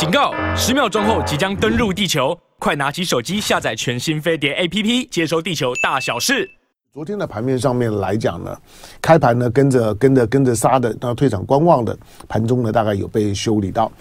[0.00, 0.32] 警告！
[0.56, 6.48] 十秒钟后即将登陆地球，快拿起手机下载全新飞碟 APP，接收地球大小事。
[6.90, 8.56] 昨天的盘面上面来讲呢，
[9.02, 11.94] 开盘呢跟着跟着跟着杀的，那退场观望的
[12.26, 13.92] 盘中呢大概有被修理到。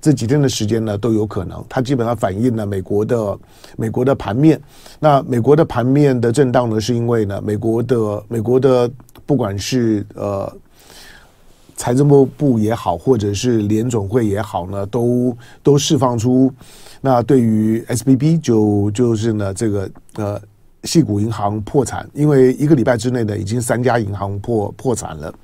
[0.00, 3.36] 这几天的时间呢都有可能，它基本上反映了美国的
[3.76, 4.60] 美国的盘面。
[5.00, 8.88] 那美国的盘面的震荡呢，是因为呢美国的美国的
[9.26, 10.56] 不管是呃。
[11.80, 16.52] 财政部部也好，或者是联总会也好呢，都都释放出
[17.00, 20.38] 那对于 SBB 就就是呢这个呃
[20.82, 25.34] 矽谷银行破产，因为一个礼拜之内呢已经三家银行破破产了，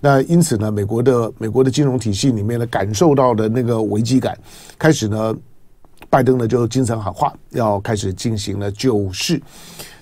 [0.00, 4.36] 那因此呢美国的美国的金融体系里面呢感受到的那个危机感，
[4.76, 5.32] 开始呢
[6.10, 9.40] 拜登呢就精神喊话，要开始进行了救市，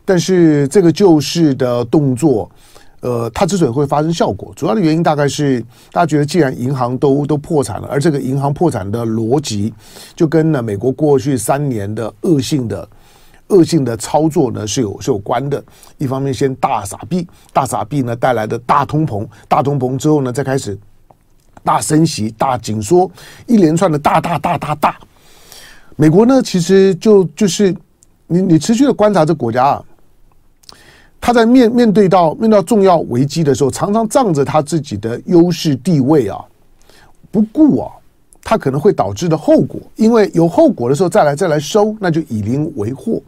[0.03, 2.51] 但是这个救市的动作。
[3.05, 5.61] 呃，它之所以会发生效果，主要的原因大概是
[5.93, 9.75] 大家觉得，既然银行都都破产了，而这个银行破产的逻辑，
[10.17, 12.89] 就跟呢美国过去三年的恶性的
[13.49, 15.63] 恶性的操作呢是有是有关的。
[15.99, 20.79] 一方面，先大撒币，大撒币呢带来的大通膨，大通膨之后呢，再开始
[21.63, 23.11] 大升息、大紧缩，
[23.47, 24.97] 一连串的大大大大大。
[25.97, 27.77] 美国呢，其实就就是
[28.27, 29.85] 你你持续的观察这国家啊。
[31.21, 36.39] 他在面面对到面对到重要危机的时候，常常仗着他自己的优势地位啊，
[37.31, 37.91] 不顾啊，
[38.43, 39.81] 他可能会导致的后果。
[39.97, 43.19] 因为有后果的时候再来再来收，那就以邻为祸。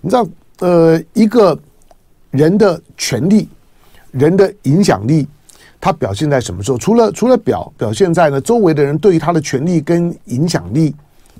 [0.00, 0.26] 你知道，
[0.60, 1.58] 呃，一个
[2.30, 3.46] 人的权力、
[4.10, 5.28] 人的影响力，
[5.78, 6.78] 他表现在什么时候？
[6.78, 10.94] 除了除了表表现在呢，周围的人对于他的权力跟影响力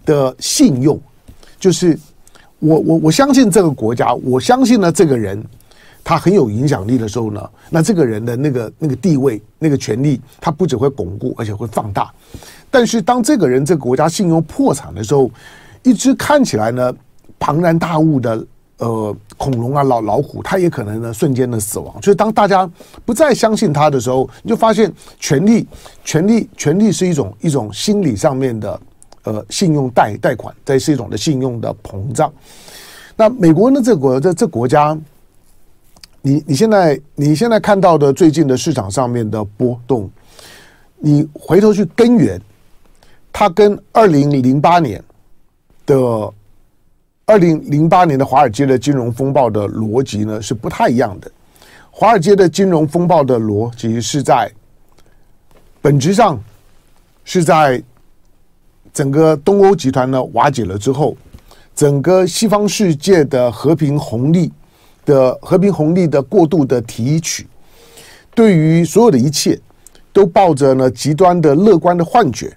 [0.05, 1.01] 的信用，
[1.59, 1.99] 就是
[2.59, 5.43] 我我我相信这个国家，我相信呢这个人。
[6.05, 12.13] 他很有影响力的时候呢，那这个人的那个那个地位、那个权力，他不只会巩固，而且会放大。
[12.71, 15.31] 但是当这个人这个国家信用破产的时候，
[15.83, 16.95] 一只看起来呢
[17.39, 18.47] 庞然大物的
[18.79, 22.03] 呃恐龙啊老老虎，它也可能呢瞬间的死亡。
[22.03, 22.71] 所以当大家
[23.07, 25.67] 不再相信他的时候，你就发现权力、
[26.05, 28.81] 权力、权力是一种一种心理上面的
[29.23, 32.31] 呃信用贷贷款，这是一种的信用的膨胀。
[33.17, 34.95] 那美国呢这国这这国家。
[36.27, 40.11] 你你现在你现在看到的最近的市场上面的波动，
[40.97, 42.41] 你回头去根源，
[43.31, 45.05] 它跟二零零八年
[45.85, 46.33] 的
[47.27, 51.31] 二零零八年的华尔街的金融风暴的逻辑呢是不太一样的。
[51.91, 54.51] 华尔街的金融风暴的逻辑是在
[55.83, 56.43] 本质上
[57.23, 57.83] 是在
[58.95, 61.15] 整个东欧集团呢瓦解了之后，
[61.75, 64.51] 整个西方世界的和平红利。
[65.05, 67.47] 的和平红利的过度的提取，
[68.35, 69.59] 对于所有的一切
[70.13, 72.57] 都抱着呢极端的乐观的幻觉，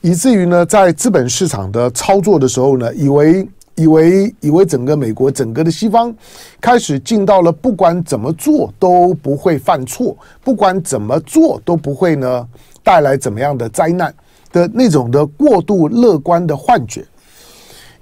[0.00, 6.12] 以至于呢在资本市场的操作的时候呢，以为以为以为整个美国整个的西方
[6.60, 12.48] 开始进到了不管怎么做都不会犯错，不管怎么做都不会呢
[12.82, 14.12] 带来怎么样的灾难
[14.50, 17.04] 的那种的过度乐观的幻觉，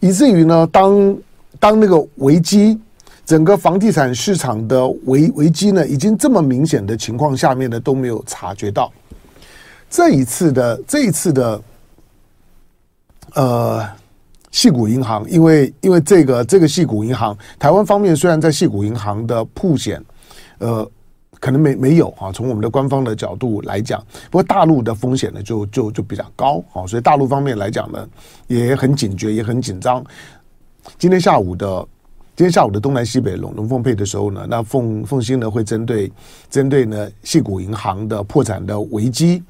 [0.00, 1.16] 以至于呢当
[1.60, 2.80] 当那个危机。
[3.26, 8.92] 整个房地产市场的危危机呢，已经这么明显的情况下面呢，都没有察觉到。
[9.88, 11.62] 这一次的这一次的，
[13.34, 13.88] 呃，
[14.50, 20.04] 矽谷银行，因为因为这个这个矽谷银行，台湾方面虽然在矽谷银行的曝险，
[20.58, 20.86] 呃，
[21.40, 28.06] 可能没没有啊，从我们的官方的角度来讲，不过大陆的风险呢，就就就比较高啊，所以大陆方面来讲呢，
[28.48, 30.04] 也很警觉，也很紧张。
[30.98, 31.88] 今天下午的。
[32.36, 36.10] 今天下午的东南西北龙龙凤配的时候呢，那凤凤馨呢会针对
[36.50, 39.40] 针对呢矽谷银行的破产的危机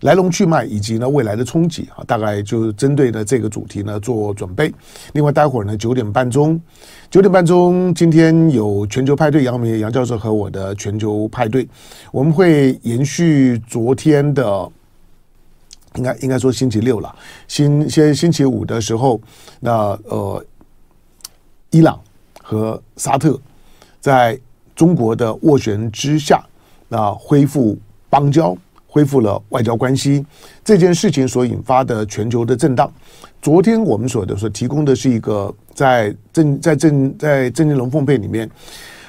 [0.00, 4.74] 来龙去脉以及呢未来的冲击啊，大概就针对呢这个主题呢做准备。
[5.12, 6.60] 另外，待会儿呢九点半钟，
[7.08, 11.68] 九点半钟今天有全球派对，杨明杨教授和我的全球派对，
[12.10, 14.68] 我们会延续昨天的，
[15.94, 17.14] 应该应该说星期六了，
[17.46, 19.20] 星先星期五的时候，
[19.60, 20.44] 那呃
[21.70, 22.00] 伊朗。
[22.46, 23.40] 和沙特
[24.00, 24.38] 在
[24.76, 26.44] 中国的斡旋之下，
[26.88, 27.78] 那恢复
[28.10, 28.54] 邦交，
[28.86, 30.24] 恢复了外交关系。
[30.62, 32.92] 这件事情所引发的全球的震荡，
[33.40, 38.48] 昨天我们所的所提供的是一个在政在政在政经龙凤配里面，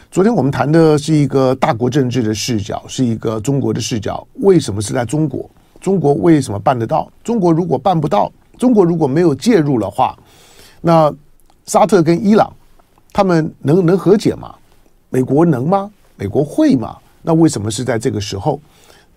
[0.10, 4.26] 昨天我们谈的是一个大国政治的视角，是一个中国的视角。
[4.36, 5.50] 为什么是在中国？
[5.82, 7.12] 中国为什么办得到？
[7.22, 10.18] 中国如果办不到，中国如果没有介入的话，
[10.80, 11.14] 那
[11.66, 12.52] 沙特跟伊朗。
[13.16, 14.54] 他们能能和解吗？
[15.10, 15.90] 美国能吗？
[16.18, 16.98] 美国会吗？
[17.22, 18.60] 那为什么是在这个时候？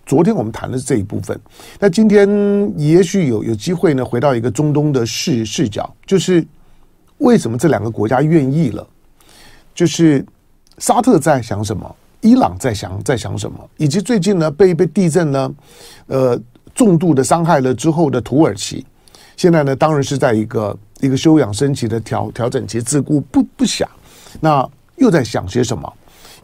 [0.07, 1.37] 昨天我们谈的是这一部分，
[1.81, 2.29] 那今天
[2.77, 6.47] 也许有有机会呢，回到一个中东的视视角，就是
[7.19, 8.87] 为什么这两个国家愿意了？
[9.75, 10.25] 就是
[10.79, 15.55] 沙特在想什么，伊朗在想在想什么，以及最近呢被被地震呢，
[16.07, 16.41] 呃，
[16.73, 18.87] 重度的伤害了之后的土耳其，
[19.37, 23.85] 现在呢当然是在一个一个休养生息的调调整期，自顾不不暇，
[24.41, 25.93] 那又在想些什么？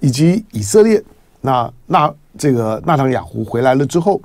[0.01, 1.03] 以及以色列，
[1.41, 2.15] 那那。
[2.37, 4.21] 这个纳坦雅胡回来了之后，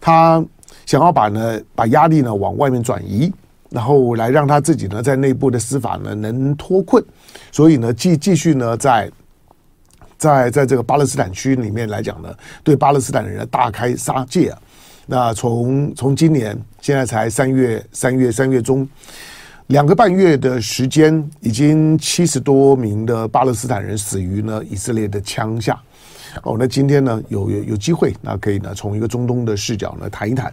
[0.00, 0.44] 他
[0.84, 3.32] 想要把呢把压力呢往外面转移，
[3.70, 7.00] 然后来让他自己呢在内部的司法呢能脱困，
[7.52, 9.08] 所以呢继继续呢在
[10.18, 12.34] 在在这个巴勒斯坦区里面来讲呢，
[12.64, 14.58] 对巴勒斯坦人大开杀戒啊。
[15.06, 18.88] 那从从今年现在才三月三月三月中，
[19.68, 25.80] 两个半月的时间，已经七十多名的巴勒斯坦人死于呢以色列的枪下。
[26.42, 30.52] 哦，那今天呢，有有有机会，那可以呢，从一个中东的视角呢谈一谈。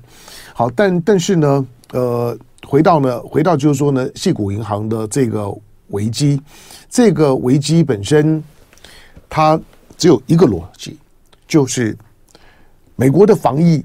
[0.53, 5.53] 好，但但是呢，呃，回到呢，回到就是说呢，矽谷银行的这个
[5.87, 6.41] 危机，
[6.89, 8.43] 这个危机本身，
[9.29, 9.59] 它
[9.97, 10.97] 只有一个逻辑，
[11.47, 11.97] 就是
[12.95, 13.83] 美国的防疫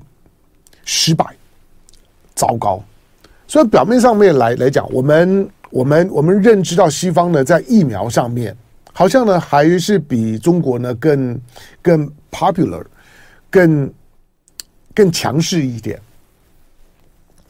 [0.85, 1.25] 失败，
[2.35, 2.83] 糟糕。
[3.47, 8.57] 所以表面上面来来讲，我们我们我们认知到西方呢，在疫苗上面。
[8.97, 11.41] 好像呢，还是比中国呢更
[11.83, 12.85] 更 popular，
[13.51, 13.93] 更
[14.95, 16.01] 更强势一点。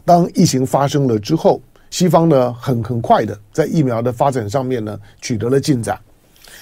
[0.06, 1.61] 当疫情发生了之后，
[1.91, 6.00] 西方呢很很快的在疫苗的发展上面呢取得了进展。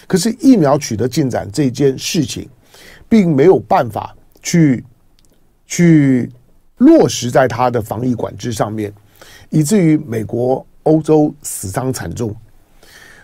[0.09, 2.49] 可是疫苗取得进展这件事情，
[3.09, 4.13] 并没有办法
[4.43, 4.85] 去
[5.65, 6.29] 去
[6.79, 8.93] 落实在它的防疫管制上面，
[9.53, 12.35] 以至于美国、欧洲死伤惨重。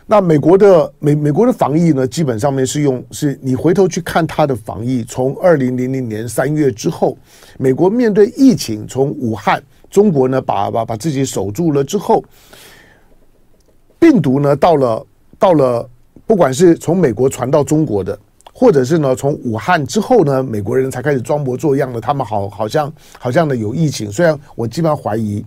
[0.06, 7.16] 那美国的美美国的防疫呢，基本上面是用是你回头去看它的防疫，从二零零零年三月之后，
[7.58, 12.22] 美国面对疫情，从武汉，中国呢把把把自己守住了之后，
[13.98, 15.06] 病毒呢到了
[15.38, 15.88] 到了，
[16.26, 18.18] 不管是从美国传到中国的，
[18.52, 25.44] 或者是呢从武汉之后呢，美国人才开始装模作样的，他们好好像好像呢有疫情，虽然我基本上怀疑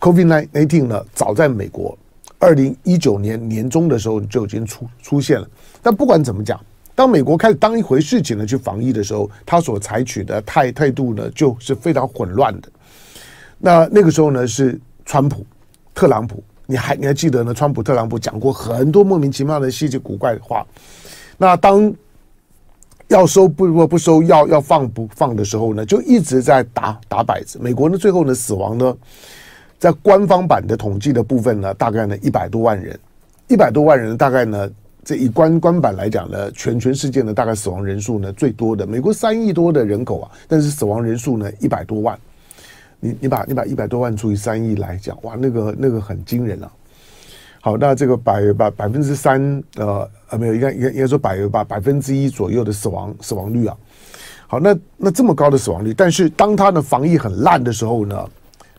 [0.00, 1.96] ，COVID nineteen 呢早在美国。
[2.38, 5.48] 二零一九年年中的时候就已经出出现了，
[5.82, 6.60] 但不管怎么讲，
[6.94, 12.68] 当美国开始当一回事情呢去防疫的时候，他所采取的态态度呢就是非常混乱的。
[13.58, 15.46] 那那个时候呢是川普、
[15.94, 17.54] 特朗普，你还你还记得呢？
[17.54, 20.64] 川普、特朗普讲过很多莫名其妙的稀奇古怪的话。
[21.38, 21.90] 那当
[23.08, 27.58] 要收不不不收，要要放不放的时候呢，就一直在打打摆子。
[27.58, 28.94] 美国呢最后呢死亡呢。
[29.78, 32.98] 在官方版的统计的部分呢，大概呢一百多万人，
[33.48, 34.70] 一百多万人大概呢，
[35.04, 42.18] 这以官官版来讲呢，全全世界呢大概死亡人数呢最多的，美国三亿多的人口啊，但是死亡人数呢一百多万，
[43.00, 46.70] 你你把你把一百多万除以三亿来讲，哇，那个那个很惊人啊。
[47.60, 53.76] 好，那这个百百百分之三呃呃没有，应该应该应该说百百百分之一左右的死亡死亡率啊。
[54.46, 58.26] 好，那那这么高的死亡率，但是当他的防疫很烂的时候呢？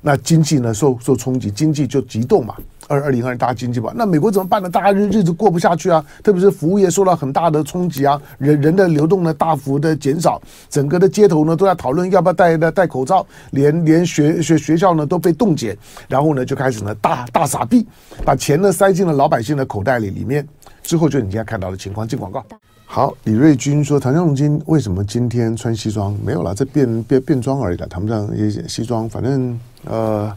[0.01, 2.55] 那经济呢受受冲击，经济就急冻嘛。
[2.89, 4.69] 二二零二大家经济吧，那美国怎么办呢？
[4.69, 15.77] 大家日日子过不下去啊，特别是服务业受到很大的冲击啊，人人的流动呢大幅的减少，整个的街头呢都在讨论要不要戴戴戴口罩，连连学学学校呢都被冻结，
[16.07, 17.85] 然后呢就开始呢大大撒币，
[18.23, 20.47] 把钱呢塞进了老百姓的口袋里里面，
[20.81, 22.07] 之后就你现在看到的情况。
[22.07, 22.41] 进广告。
[22.89, 26.17] 好，李瑞军说：“唐湘龙今为什么今天穿西装？
[26.23, 27.85] 没有了，这变变变装而已了。
[27.85, 30.33] 谈不上也西装，反正呃，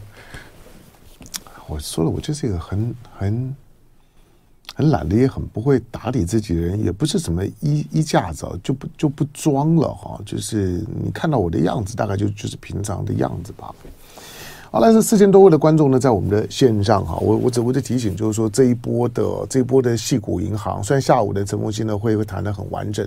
[1.67, 3.55] 我说了，我就是一个很很
[4.75, 10.19] 很懒的，也很不会打理自己的人，也不是什么衣衣架子，就不就不装了哈。
[10.25, 13.73] 就是你看到我的样子，大概就就是平常的样子吧。”
[14.73, 23.05] 好，来是四千多位的观众呢，在我们的线上哈，我我只我的提醒就是说，这一波的这一波的矽谷银行，虽然下午的陈凤馨呢会会谈的很完整，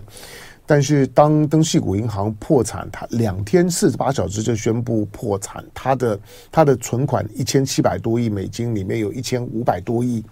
[0.67, 6.21] 但是当当矽谷银行破产，它两天四十八小时就宣布破产，它的
[6.53, 10.23] 它的存款一千七百多亿美金，里面有一千五百多亿，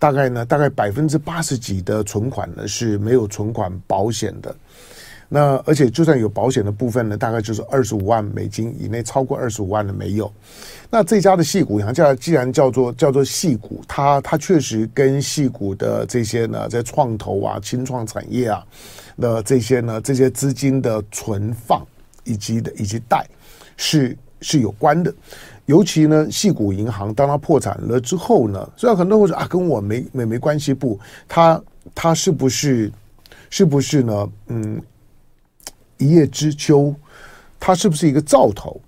[0.00, 4.52] 大概呢大概百分之八十几的存款呢是没有存款保险的。
[5.34, 10.30] 那而且就算有保险的部分呢，大概就是二十五万美金以内，超过二十五万的没有。
[10.90, 18.62] 那这家的矽谷银行既然叫做叫做矽谷，它它确实跟矽谷的这些呢，在创投啊、轻创产业啊
[19.18, 21.82] 的这些呢，这些资金的存放
[22.24, 23.26] 以及的以及贷
[23.78, 25.10] 是是有关的。
[25.64, 31.58] 尤其呢，矽谷银行当它破产了之后呢，虽然很多人会说啊，跟我没没没关系，不，它
[31.94, 32.92] 它是不是
[33.48, 34.28] 是不是呢？
[34.48, 34.78] 嗯。
[36.02, 36.94] 一叶知秋，
[37.60, 38.80] 它是不是一个兆头？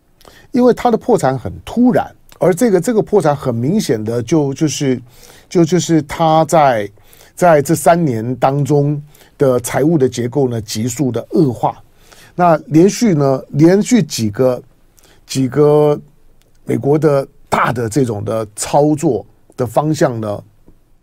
[0.50, 5.00] 因为它的破产很突然，而这个这个破产很明显的就就是
[5.49, 6.90] 就就是它在
[7.35, 9.00] 在这三年当中
[9.37, 11.83] 的财务的结构呢急速的恶化，
[12.35, 14.62] 那连续呢连续几个
[15.26, 16.00] 几个
[16.64, 19.25] 美国的大的这种的操作
[19.56, 20.42] 的方向呢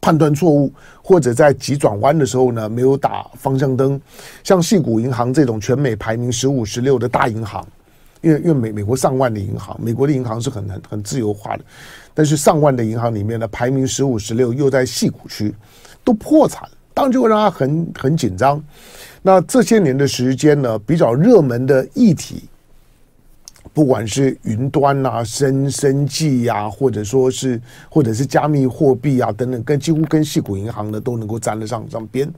[0.02, 4.02] 判断错误，或者在急转弯的时候呢没有打方向灯，
[4.44, 7.66] 像矽谷银行这种全美排名十五十六的大银行。
[8.22, 11.64] 因为因为美美国上万的银行，美国的银行是很很很自由化的，
[12.14, 15.52] 但是上万的银行里面呢，排名十五十六，又在矽谷区，
[16.04, 18.64] 都破产，当然就会让他很很紧张。
[19.24, 22.44] 那这些年的时间呢，比较热门的议题，
[23.74, 32.30] 不管是云端啊、生生计呀，或者说是或者是加密货币啊等等，跟几乎跟矽谷银行呢都能够沾得上上边。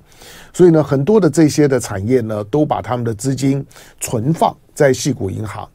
[0.53, 3.65] 所以呢，很多的这些的产业呢，都把他们的资金
[3.99, 5.67] 存放在矽谷银行。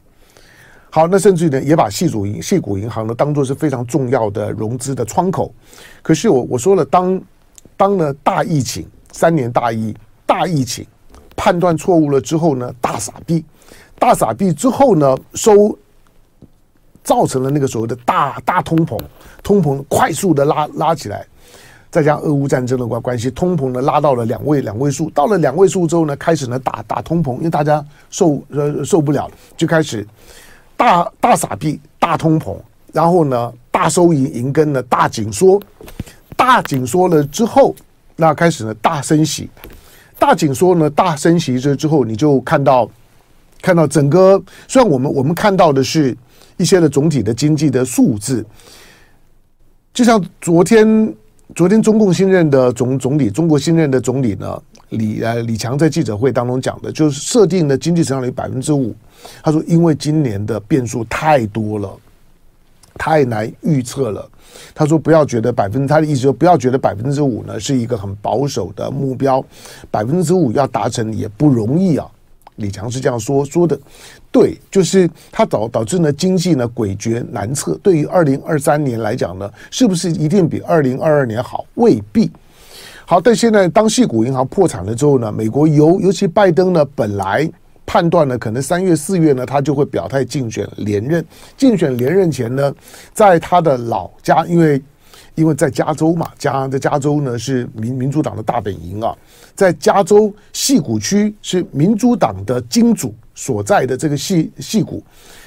[0.89, 5.53] 好，那甚至于呢，也把系主银矽谷银行呢当做是非常重要的融资的窗口。
[6.01, 7.21] 可是我我说了，当
[7.75, 9.93] 当呢大疫情三年大疫
[10.25, 10.85] 大疫情
[11.35, 13.43] 判断错误了之后呢，大傻逼，
[13.99, 15.77] 大傻币之后呢，收
[17.03, 18.97] 造成了那个所谓的大大通膨，
[19.43, 21.25] 通膨快速的拉拉起来，
[21.91, 30.07] 再加俄乌战争的关关系，通膨呢拉到了两位两位数，到了两位数之后呢，开始呢打打通膨，因为大家受呃受不了，就开始。
[30.77, 32.55] 大大傻币、大通膨，
[32.93, 35.61] 然后呢，大收银银根呢，大紧缩，
[36.37, 37.75] 大紧缩了之后，
[38.15, 39.49] 那开始呢，大升息，
[40.17, 42.89] 大紧缩呢，大升息这之后，你就看到，
[43.61, 46.15] 看到整个，虽然我们我们看到的是
[46.57, 48.45] 一些的总体的经济的数字，
[49.93, 51.13] 就像昨天，
[51.55, 58.95] 昨天中共新任的总总理，中国新任的总理呢，李呃李强在记者会当中讲的，就是设定的经济成长率百分之五。
[59.43, 61.91] 他说：“因为今年的变数太多了，
[62.95, 64.29] 太难预测了。”
[64.73, 69.43] 他说：“不要觉得百分之，他的意思说不要觉得百分之五呢是一个很保守的目标，
[69.91, 72.09] 百分之五要达成也不容易啊。”
[72.59, 73.79] 李强是这样说说的，
[74.31, 77.77] 对，就是他导导致呢经济呢诡谲难测。
[77.81, 81.65] 对于二零二三年来讲呢，是不是一定比二零二二年好？
[81.75, 82.31] 未必。
[83.05, 87.49] 好，但现在当矽谷银行破产了之后呢，美国尤尤其拜登呢本来。
[87.91, 91.25] 判断呢，可能三月四月呢，他就会表态竞选连任。
[91.57, 92.71] 竞选连任前呢，
[93.15, 94.79] 在他的老家，因为
[95.39, 99.15] 因为在加州嘛，加在加州呢是民民主党的大本营啊，
[99.55, 105.01] 在加州矽谷区是民主党的金主所在的这个矽矽谷，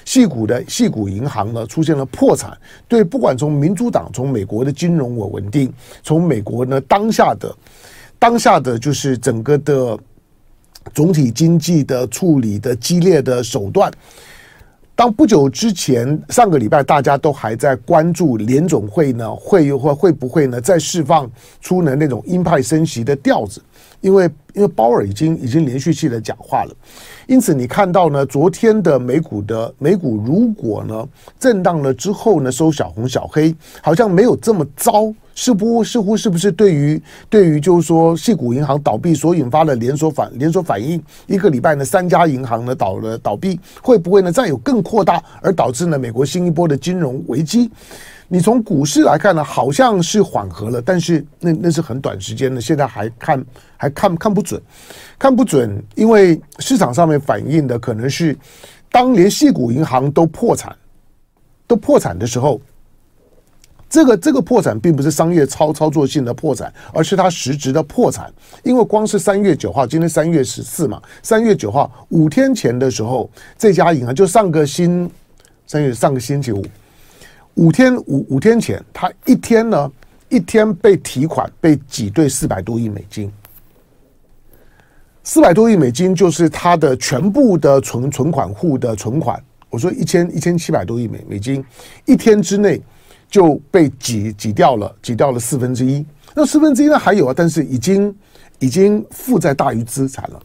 [0.06, 2.56] 矽谷的矽谷银行呢出现了破产。
[2.88, 5.70] 对，不管从民主党，从美国的金融稳稳定，
[6.02, 7.54] 从美国呢当下的
[8.18, 9.98] 当下的就是整个的。
[10.92, 13.88] 总体经济的处理的激烈的手段，
[14.94, 21.30] 当不久之前上个礼拜大家都还在关注联总会呢会会会不会呢再释放
[21.60, 23.62] 出呢那种鹰派升息的调子，
[24.00, 26.74] 因为因为鲍尔已经已经连续性的讲话了，
[27.26, 31.06] 因此你看到呢昨天的美股的美股如果呢
[31.38, 35.12] 震荡了之后呢收小红小黑，好像没有这么糟。
[35.34, 47.70] 似乎似乎是不是对于对于就是说，系股银行倒闭所引发的连锁反连锁反应，一个礼拜呢，三家银行呢倒了倒闭，会不会呢再有更扩大，而导致呢美国新一波的金融危机？
[48.32, 53.44] 你从股市来看呢，好像是缓和了，但是那那是很短时间的，现在还看
[53.76, 54.58] 还看看不准，
[55.18, 58.34] 看不准，因为市场上面反映的可能是，
[58.90, 60.74] 当连矽谷银行都破产，
[61.66, 62.58] 都破产的时候。
[63.90, 68.32] 这个这个破产并不是商业操操作性的破产，而是它实质的破产。
[68.62, 75.10] 因为光是三月九号，今天三月十四嘛，三月九号五天前的时候，这家银行就上个星
[75.66, 76.64] 三月上个星期五，
[77.54, 79.92] 五天五五天前，他一天呢
[80.28, 83.30] 一天被提款被挤兑四百多亿美金，
[85.22, 89.42] 四百多亿美金就是他的全部的存存款户的存款。
[89.70, 91.64] 我说一千一千七百多亿美美金，
[92.06, 92.80] 一天之内。
[93.32, 96.04] 就被挤挤掉了，挤掉了四分之一。
[96.34, 96.98] 那四分之一呢？
[96.98, 98.14] 还有啊，但是已经
[98.58, 100.42] 已经负债大于资产了，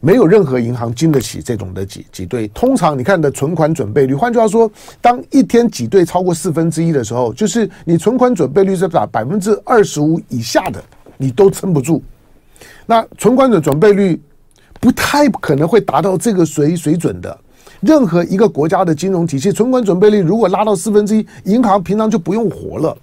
[0.00, 2.48] 没有任何银行经得起这种的挤挤兑。
[2.48, 10.82] 通常你看的存款准备率，换句话说，当一天挤兑超过四分之一的时候，就是你存款准备率是把百分之二十五以下的，
[11.18, 12.02] 你都撑不住。
[12.86, 14.20] 那存款的准备率
[14.80, 17.38] 不太可能会达到这个水水准的。
[17.80, 22.96] 任何一个国家的金融体系存款准备率如果拉到四分之一，银行平常就不用活了。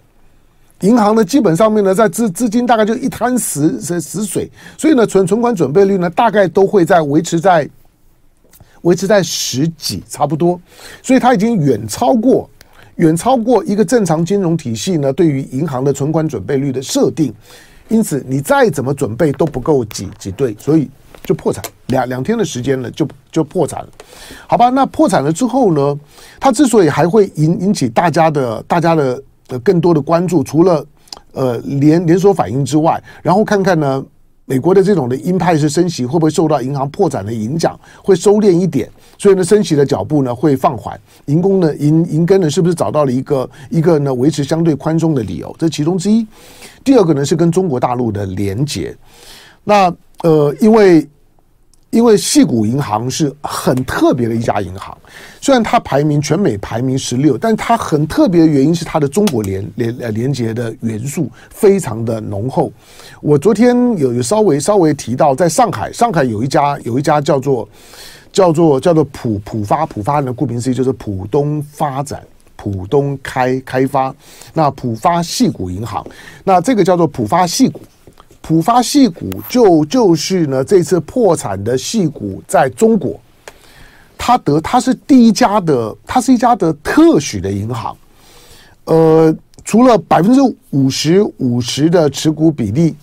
[0.81, 7.67] 银行呢，基本上面呢，在资资金大概就一滩死死死水，所以呢，存存款准备率呢，大概都会在维持在
[8.83, 10.59] 维持在十几差不多，
[11.01, 12.47] 所以它已经远超过
[12.97, 17.33] 远超过一个正常金融体系呢对于银行的存款准备率的设定，
[17.87, 20.87] 因此你再怎么准备都不够挤挤兑，所以
[21.23, 23.89] 就破产，两两天的时间呢就就破产了，
[24.45, 24.69] 好吧？
[24.69, 25.99] 那破产了之后呢，
[26.39, 30.85] 它之所以还会引引起大家的大家的呃更多的关注，除了
[31.33, 34.05] 呃连连锁反应之外，然后看看呢。
[34.49, 37.77] 美国的这种的鹰派式升息会不会受到银行破产的影响？
[38.01, 40.97] 会收敛一点，所以呢，升息的脚步呢会放缓。
[41.25, 45.53] 银工呢，银银根呢，是不是找到了一个一个呢维持相对宽松的理由？
[45.59, 46.25] 这其中之一。
[46.81, 48.95] 第二个呢是跟中国大陆的连结。
[49.65, 51.05] 那呃，因为。
[51.89, 54.95] 因为细谷银行是很特别的一家银行，
[55.39, 62.71] 虽然它排名全美排名十六，但它很特别的原因是它的中国连连呃连接的元素非常的浓厚。
[63.21, 67.67] 我昨天有有稍微稍微提到，在上海，上海有一家有一家叫做
[68.33, 72.21] 叫做叫做浦浦发浦发呢，顾名思义就是浦东发展、
[72.57, 74.13] 浦东开开发。
[74.53, 76.05] 那浦发细谷银行，
[76.43, 77.79] 那这个叫做浦发细谷。
[78.47, 83.19] 浦发系股就就是呢，这次破产的系股在中国，
[84.17, 87.93] 它得它是第一家的，它是一家的特许的银行。
[88.85, 89.35] 呃，
[89.65, 90.39] 除了百分之
[90.69, 92.95] 五十五十的持股比例，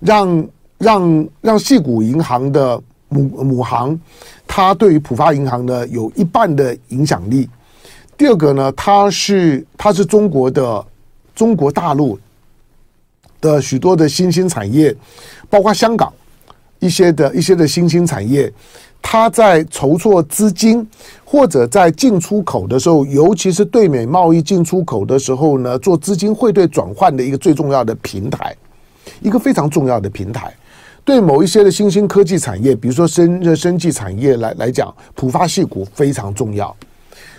[0.00, 3.96] 让让让系股银行的母母行，
[4.48, 7.48] 它对于浦发银行呢有一半的影响力。
[8.16, 10.84] 第二个呢，它是它是中国的
[11.36, 12.18] 中国大陆。
[13.40, 14.94] 的许多的新兴产业，
[15.48, 16.12] 包括香港
[16.78, 18.52] 一些的一些的新兴产业，
[19.00, 20.86] 它在筹措资金
[21.24, 28.56] 或者在进出口的时候，尤其是对美贸易进出口的时候呢，做资金汇兑转换的一个最重要的平台，
[29.20, 30.52] 一个非常重要的平台。
[31.04, 36.76] 对某一些的新兴科技产业，比如说生生技产业来来讲，浦发系股非常重要。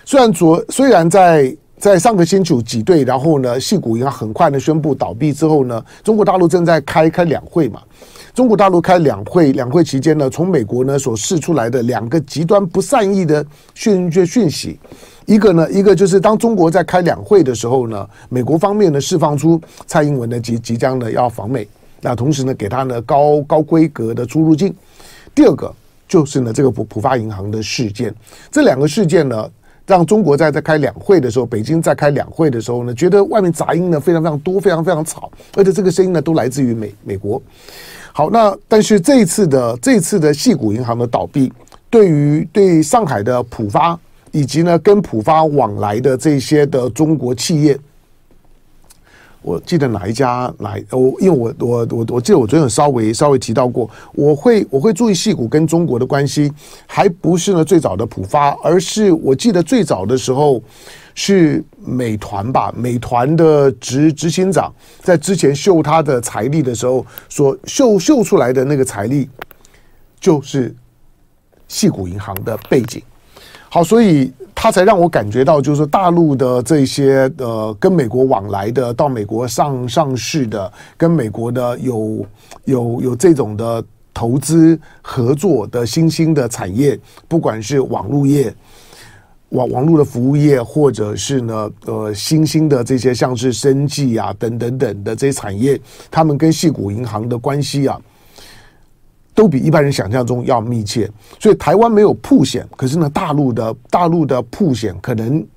[0.05, 1.55] 虽然昨虽然在。
[1.79, 7.81] 在上个星期挤兑，然后呢，系股银行很快呢宣布倒闭之后呢，中国大陆正在开开两会嘛。
[8.33, 14.77] 中国大陆开两会，两会期间呢，从美国呢所释出来的两个极端不善意的讯讯息，
[15.25, 21.65] 一个呢，一个就是当中国在开两会的时候呢，美国方面呢释放出蔡英文呢即即将呢要访美，
[22.01, 24.75] 那同时呢给他呢高高规格的出入境。
[25.33, 25.73] 第二个
[26.09, 28.13] 就是呢这个浦浦发银行的事件，
[28.51, 29.49] 这两个事件呢。
[29.89, 37.41] 让中国在在开两会的时候，北京在开两会的时候呢，觉得外面杂音呢非常非常多，非常非常吵，而且这个声音呢都来自于美美国。
[38.13, 41.51] 好，那但是这一次的这一次的细谷银行的倒闭，
[41.89, 43.99] 对于对上海的浦发
[44.31, 47.75] 以及呢跟浦发往来的这些的中国企业。
[49.41, 56.51] 我记得哪一家哪我，因为我我我我记得我昨天有稍微稍微提到过，我会我会注意矽谷跟中国的关系，
[56.85, 60.61] 还不是呢最早的浦发，而是我记得最早的时候
[61.15, 69.29] 是美团吧，美团的执执行长在之前秀他的财力的时候，所秀秀出来的那个财力，
[70.19, 70.75] 就是
[71.69, 73.01] 矽谷银行的背景。
[73.69, 74.31] 好，所以。
[74.61, 82.25] 他才让我感觉到，就是大陆的这些呃，跟美国往来的，到美国上上市的，跟美国的有
[82.65, 83.81] 有有这种的
[84.13, 88.53] 投资合作的新兴的产业，不管是网络业、
[89.51, 95.79] 网网络的服务业，或者是呢呃新兴的这些像是生技啊等等等的这些产业，
[96.11, 97.97] 他们跟系股银行的关系啊。
[99.39, 105.47] 都比一般人想象中要密切，所以台湾没有曝险，可是呢，大陆的大陆的曝险可能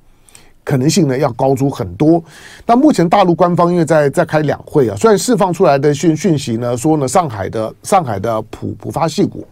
[0.62, 2.22] 可能性呢要高出很多。
[2.64, 9.44] 那目前大陆官方因为在在开两会啊，虽然释放出来的讯讯息呢说呢，上海的上海的浦浦发系股，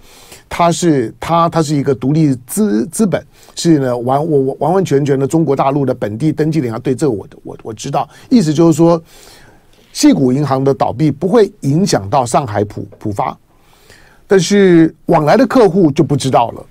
[0.48, 3.20] 它是它它是一个独立资资本，
[3.56, 6.80] 是呢完我完完全全的中国大陆的本地登记的银行。
[6.80, 9.02] 对这个我我我知道，意思就是说，
[9.92, 13.36] 矽谷银行的倒闭不会影响到上海浦浦发。
[14.30, 16.64] 但是往来的客户就不知道了，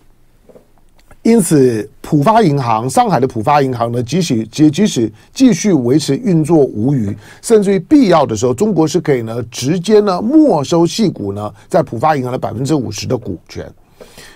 [1.24, 13.70] 因此浦发银行，上海的浦发银行呢，即使即即使继续维持运作无虞，甚至于必要的时候，中国是可以呢直接呢没收矽谷呢在浦发银行的百分之五十的股权。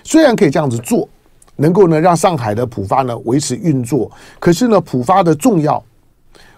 [0.02, 1.08] 虽然可以这样子做，
[1.56, 5.82] 能够呢让上海的浦发呢维持运作，可是呢浦发的重要，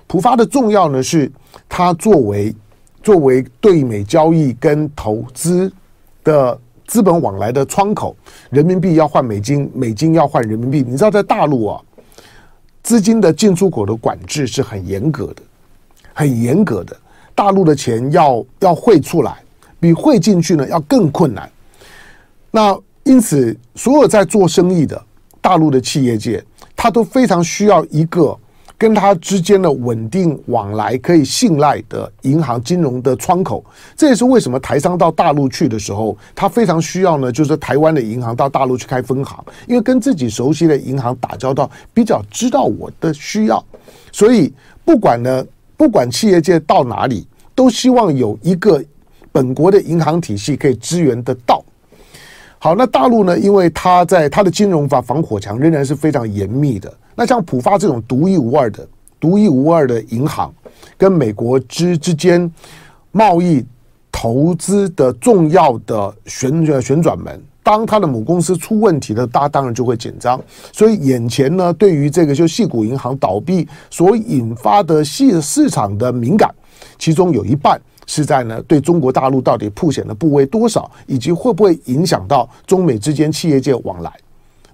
[0.09, 1.31] 浦发的重要呢是
[1.68, 2.52] 它作为
[3.05, 5.72] 作为对美交易跟投资。
[6.27, 6.59] 的
[6.89, 8.17] 资本往来的窗口，
[8.51, 10.85] 人民币要换美金，美金要换人民币。
[10.85, 11.81] 你知道，在大陆啊，
[12.83, 15.43] 资金的进出口的管制是很严格的，
[16.12, 16.97] 很严格的。
[17.33, 19.37] 大陆的钱要要汇出来，
[19.79, 21.49] 比汇进去呢要更困难。
[22.51, 25.01] 那因此，所有在做生意的，
[25.41, 28.37] 大陆的企业界，他都非常需要一个
[28.79, 33.65] 跟他之间的稳定往来、可以信赖的银行金融的窗口。
[33.97, 43.65] 这也是为什么台商到大陆去的时候，他非常需要呢，就是台湾的银行到大陆去开分行，因为跟自己熟悉的银行打交道，比较知道我的需要。
[44.12, 44.53] 所以
[44.85, 45.45] 不管呢，
[45.77, 48.85] 不管企业界到哪里，都希望有一个
[49.33, 51.65] 本国的银行体系可以支援得到。
[52.59, 53.39] 好，那大陆呢？
[53.39, 56.93] 因为它在它的金融法防火墙仍然是非常严密的。
[57.16, 58.87] 那像浦发这种独一无二的、
[59.18, 60.55] 独一无二的银行，
[60.96, 62.48] 跟美国之之间
[63.11, 63.64] 贸易
[64.12, 70.40] 投资的重要的旋转旋转门，当它的母公司出问题了，大当然就会紧张。
[70.72, 76.55] 所以眼前呢，对于这个就系股银行倒闭所引发的系市场的敏感，
[76.98, 77.81] 其中有一半。
[78.09, 84.12] 是在呢，对中国大陆到底曝险的部位多少，以及会不会影响到中美之间企业界往来？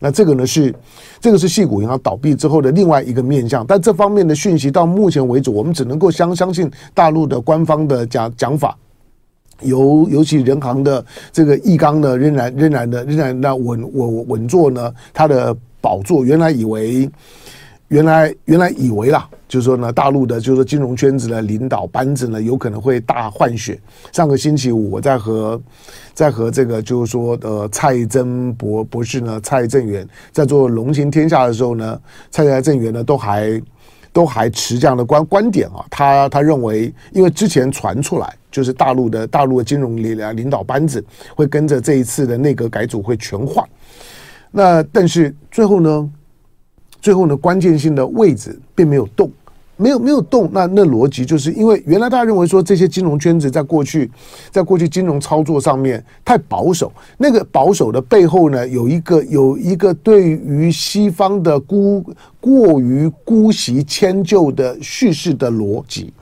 [0.03, 0.75] 那这个呢是，
[1.21, 3.65] 这个是矽谷银行倒闭之后的另外一个面向。
[3.65, 8.77] 但这方面的讯息到目前为止，我们只能够相相信大陆的官方的讲讲法。
[9.61, 16.25] 尤尤其人行的这个易纲呢，仍然仍然的仍然那稳稳稳坐呢，他的宝座。
[16.25, 17.09] 原来以为。
[17.89, 23.79] 原来原来以为啦，就是说呢，大陆的就是说金融圈子的领导班子呢，有可能会大换血。
[24.11, 25.61] 上个星期五，我在和
[26.15, 33.63] 在和这个就是说呃蔡真博博士呢，蔡正元在做《龙行天下》的时候呢，蔡蔡正元呢都还
[34.11, 41.05] 都还持这样的观观点啊，他他认为，因为之前传出来就是大陆的大陆的金融领领导班子
[41.37, 43.63] 会跟着这一次的内阁改组会全换，
[44.51, 46.11] 那但是最后呢？
[47.03, 49.29] 最后呢，关键性的位置并没有动，
[49.77, 50.49] 没有没有动。
[50.53, 54.11] 那那逻辑就是因为原来大家认为说这些金融圈子在过去，
[54.51, 56.93] 在过去金融操作上面太保守。
[57.19, 62.05] 那个保守的背后呢，有一个有一个对于西方的姑
[62.41, 66.13] 过于姑息迁就的叙事的逻辑。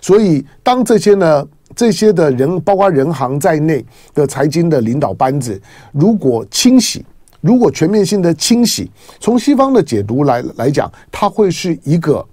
[0.00, 5.60] 所以当这些呢这些的人，包括人行在内的财经的领导班子，
[5.92, 7.04] 如果清洗。
[7.42, 8.90] 如果全面性的清洗，
[9.20, 12.24] 从西方的解读来来讲，它会是一个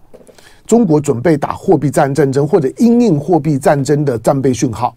[0.66, 4.96] 中国准备打货币战战争或者因应货币战争的战备讯号，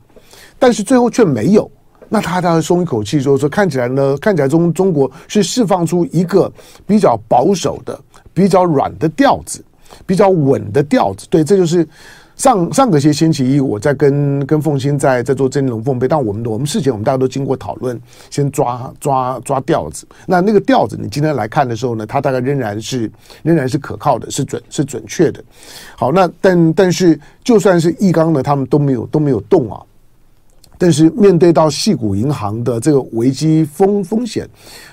[0.59, 1.71] 但是最后却没有。
[2.09, 6.51] 那他他松一口气说说，看起来呢，看起来中中国是释放出一个
[6.87, 7.99] 比较保守的、
[8.33, 9.65] 比较软的调子，
[10.07, 11.27] 比较稳的调子。
[11.29, 11.87] 对，这就是。
[12.37, 17.99] 上上个些星期一，我在跟跟凤欣在在做真龙凤杯，但我们我们事前我们大家都经过讨论，
[18.31, 20.07] 先抓抓抓调子。
[20.27, 23.11] 那那个调子，你今天来看的时候呢，它大概仍然是
[23.43, 25.43] 仍然是可靠的，是准是准确的。
[25.97, 29.81] 好，那但但是就算是易纲呢，他们都没有都没有动啊。
[30.79, 34.49] 但是面对到系股银行的这个危机风风险，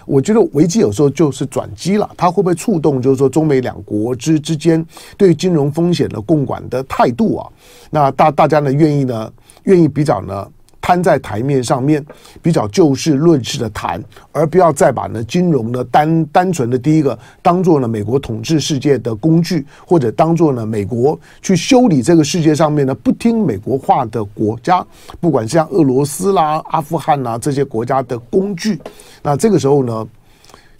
[0.05, 2.09] 我觉得危机有时候就是转机了。
[2.17, 4.85] 它会不会触动，就是说中美两国之之间
[5.17, 7.49] 对金融风险的共管的态度啊？
[7.89, 9.31] 那大大家呢愿意呢
[9.63, 10.47] 愿意比较呢？
[10.83, 12.05] 摊在台面上面，
[12.41, 24.85] 比较就事论事的谈，而不要再把呢金融呢单单纯的第一个当做呢美国统治世界的工具，或者当做呢美国去修理这个世界上面呢不听美国话的国家，
[25.21, 28.77] 不管是像俄罗斯啦、阿富汗啦这些国家的工具，
[29.21, 30.05] 那这个时候呢。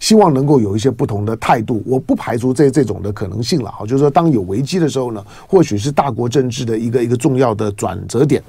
[0.00, 3.70] 希望能够有一些不同的态度，我不排除这这种的可能性了。
[3.70, 8.42] 哈，就是说，当有危机的时候呢，或许是大国政治的一个一个重要的转折点。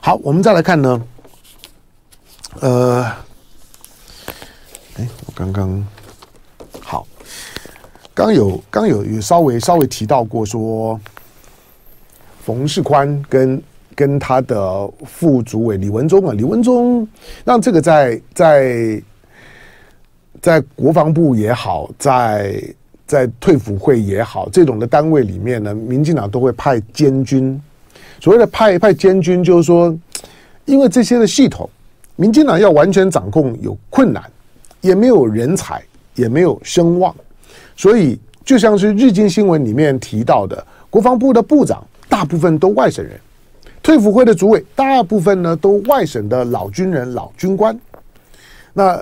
[0.00, 1.02] 好，我们再来看呢，
[2.60, 3.04] 呃，
[4.96, 5.84] 哎，我刚刚
[6.80, 7.04] 好，
[8.14, 11.00] 刚有刚有有稍微稍微提到过说，
[12.44, 13.62] 冯世宽跟
[13.96, 17.08] 跟他的副主委李文忠啊，李文忠
[17.44, 19.02] 让这个在在。
[20.42, 22.60] 在国防部也好，在
[23.06, 27.58] 在退辅会也好，这种的单位里面呢，民进党都会派监军。
[28.20, 29.96] 所谓的派派监军，就是说，
[30.64, 31.70] 因为这些的系统，
[32.16, 34.20] 民进党要完全掌控有困难，
[34.80, 35.80] 也没有人才，
[36.16, 37.14] 也没有声望，
[37.76, 43.12] 所以就像是日经新闻里面提到的，国防部的部长大部分都外省人，
[43.80, 47.78] 退辅会的主委大部分呢都外省的老军人、老军官，
[48.72, 49.00] 那。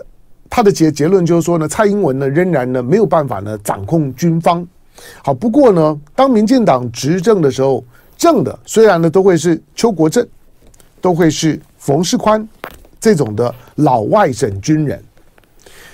[0.51, 4.67] 他的结结论就是说呢，蔡英文呢仍然呢没有办法呢掌控军方。
[5.23, 7.83] 好，不过呢，当民进党执政的时候，
[8.19, 10.27] 政的虽然呢都会是邱国正，
[11.01, 12.47] 都会是冯世宽
[13.01, 15.01] 这种的老外省军人。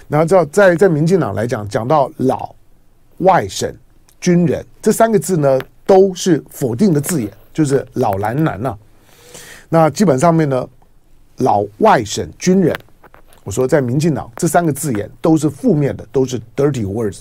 [0.09, 2.53] 然后在在在民进党来讲，讲到老
[3.19, 3.73] 外省
[4.19, 8.77] 军人这三个字呢，都是否定的字眼，就是老蓝蓝呐。
[9.69, 10.67] 那基本上面呢，
[11.37, 12.75] 老外省军人。
[13.47, 17.21] 我说在民进党这三个字眼都是负面的，都是 dirty words。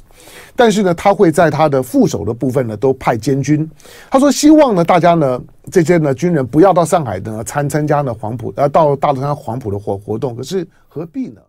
[0.55, 3.69] 但是呢，他会在他的副手的部分呢，都派监军。
[4.09, 5.39] 他说希望呢，大家呢
[5.71, 10.35] 这些呢军人不要到上海呢参参加呢黄埔，呃，到大陆上黄埔的活活动。
[10.35, 11.39] 可是何必呢？